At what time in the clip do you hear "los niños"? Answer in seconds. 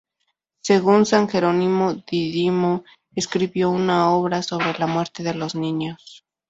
5.35-6.25